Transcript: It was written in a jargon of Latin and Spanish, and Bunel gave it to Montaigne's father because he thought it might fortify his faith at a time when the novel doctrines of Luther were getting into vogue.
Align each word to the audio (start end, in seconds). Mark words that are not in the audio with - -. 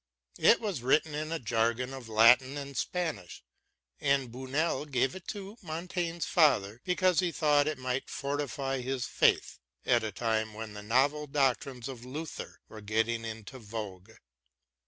It 0.39 0.59
was 0.59 0.81
written 0.81 1.13
in 1.13 1.31
a 1.31 1.37
jargon 1.37 1.93
of 1.93 2.09
Latin 2.09 2.57
and 2.57 2.75
Spanish, 2.75 3.43
and 3.99 4.31
Bunel 4.31 4.87
gave 4.87 5.13
it 5.15 5.27
to 5.27 5.57
Montaigne's 5.61 6.25
father 6.25 6.81
because 6.83 7.19
he 7.19 7.31
thought 7.31 7.67
it 7.67 7.77
might 7.77 8.09
fortify 8.09 8.81
his 8.81 9.05
faith 9.05 9.59
at 9.85 10.03
a 10.03 10.11
time 10.11 10.55
when 10.55 10.73
the 10.73 10.81
novel 10.81 11.27
doctrines 11.27 11.87
of 11.87 12.03
Luther 12.03 12.61
were 12.67 12.81
getting 12.81 13.23
into 13.23 13.59
vogue. 13.59 14.09